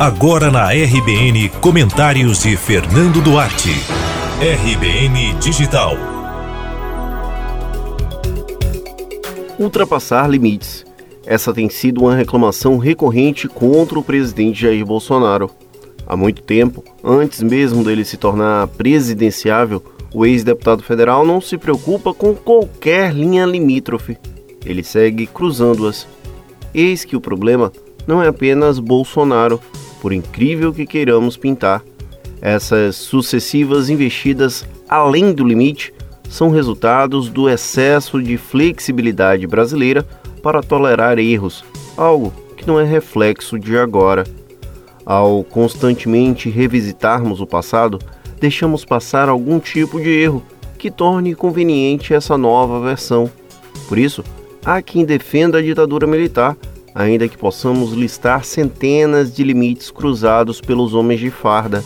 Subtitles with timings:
[0.00, 3.68] Agora na RBN, comentários de Fernando Duarte.
[4.40, 5.92] RBN Digital.
[9.58, 10.86] Ultrapassar limites.
[11.26, 15.50] Essa tem sido uma reclamação recorrente contra o presidente Jair Bolsonaro.
[16.06, 22.14] Há muito tempo, antes mesmo dele se tornar presidenciável, o ex-deputado federal não se preocupa
[22.14, 24.16] com qualquer linha limítrofe.
[24.64, 26.08] Ele segue cruzando-as.
[26.72, 27.70] Eis que o problema
[28.06, 29.60] não é apenas Bolsonaro,
[30.00, 31.82] por incrível que queiramos pintar.
[32.40, 35.92] Essas sucessivas investidas além do limite
[36.28, 40.06] são resultados do excesso de flexibilidade brasileira
[40.42, 41.64] para tolerar erros,
[41.96, 44.24] algo que não é reflexo de agora.
[45.04, 47.98] Ao constantemente revisitarmos o passado,
[48.38, 50.42] deixamos passar algum tipo de erro
[50.78, 53.30] que torne conveniente essa nova versão.
[53.88, 54.24] Por isso,
[54.64, 56.56] há quem defenda a ditadura militar
[57.00, 61.82] ainda que possamos listar centenas de limites cruzados pelos homens de farda.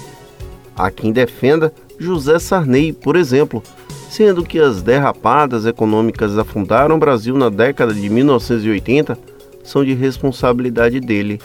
[0.76, 3.62] Há quem defenda José Sarney, por exemplo,
[4.10, 9.16] sendo que as derrapadas econômicas afundaram o Brasil na década de 1980
[9.62, 11.40] são de responsabilidade dele.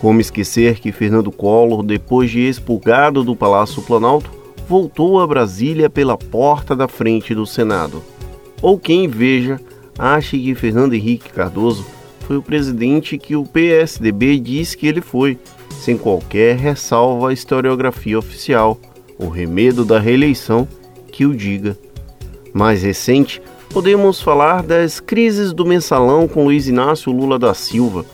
[0.00, 4.30] Como esquecer que Fernando Collor, depois de expulgado do Palácio Planalto,
[4.68, 8.02] voltou a Brasília pela porta da frente do Senado?
[8.62, 9.60] Ou quem veja
[9.98, 11.84] ache que Fernando Henrique Cardoso
[12.26, 15.38] foi o presidente que o PSDB diz que ele foi,
[15.70, 18.78] sem qualquer ressalva à historiografia oficial,
[19.18, 20.66] o remedo da reeleição
[21.12, 21.76] que o diga.
[22.52, 28.06] Mais recente, podemos falar das crises do mensalão com Luiz Inácio Lula da Silva.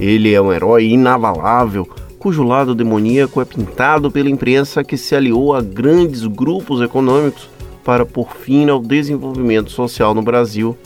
[0.00, 1.88] Ele é um herói inavalável,
[2.18, 7.48] cujo lado demoníaco é pintado pela imprensa que se aliou a grandes grupos econômicos
[7.84, 10.76] para pôr fim ao desenvolvimento social no Brasil.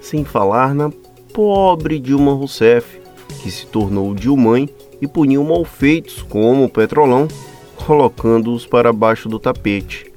[0.00, 0.90] Sem falar na
[1.32, 3.00] pobre Dilma Rousseff,
[3.42, 4.68] que se tornou Dilmãe
[5.00, 7.26] e puniu malfeitos como o Petrolão,
[7.74, 10.12] colocando-os para baixo do tapete.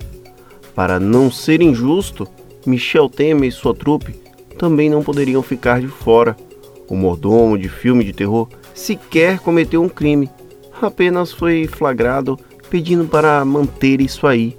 [0.76, 2.28] Para não ser injusto,
[2.66, 4.14] Michel Temer e sua trupe
[4.58, 6.36] também não poderiam ficar de fora.
[6.88, 10.30] O mordomo de filme de terror sequer cometeu um crime,
[10.82, 12.38] apenas foi flagrado
[12.70, 14.58] pedindo para manter isso aí,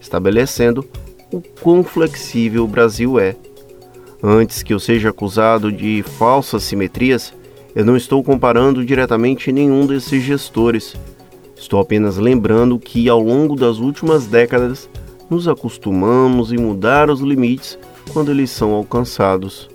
[0.00, 0.84] estabelecendo
[1.32, 3.36] o quão flexível o Brasil é.
[4.22, 7.32] Antes que eu seja acusado de falsas simetrias,
[7.74, 10.96] eu não estou comparando diretamente nenhum desses gestores.
[11.56, 14.90] Estou apenas lembrando que ao longo das últimas décadas
[15.30, 17.78] nos acostumamos em mudar os limites
[18.12, 19.70] quando eles são alcançados.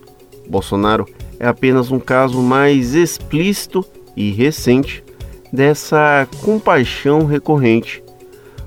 [0.48, 1.08] Bolsonaro
[1.40, 5.04] é apenas um caso mais explícito e recente
[5.52, 8.04] dessa compaixão recorrente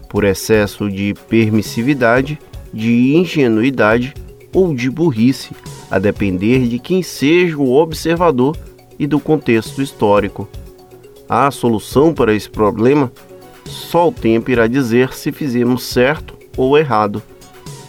[0.08, 2.38] por excesso de permissividade,
[2.72, 4.14] de ingenuidade
[4.56, 5.54] ou de burrice,
[5.90, 8.56] a depender de quem seja o observador
[8.98, 10.48] e do contexto histórico.
[11.28, 13.12] A solução para esse problema
[13.66, 17.22] só o tempo irá dizer se fizemos certo ou errado.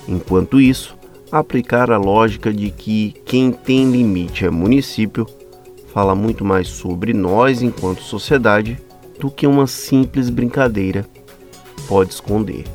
[0.09, 0.97] Enquanto isso,
[1.31, 5.25] aplicar a lógica de que quem tem limite é município
[5.94, 8.77] fala muito mais sobre nós enquanto sociedade
[9.17, 11.06] do que uma simples brincadeira
[11.88, 12.66] pode esconder.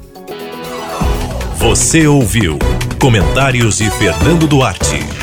[1.58, 2.58] Você ouviu
[3.02, 5.22] Comentários de Fernando Duarte.